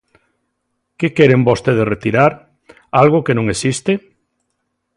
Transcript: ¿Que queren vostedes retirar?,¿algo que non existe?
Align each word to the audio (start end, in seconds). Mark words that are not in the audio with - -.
¿Que 0.99 1.07
queren 1.17 1.41
vostedes 1.49 1.89
retirar?,¿algo 1.93 3.23
que 3.25 3.37
non 3.37 3.45
existe? 3.53 3.93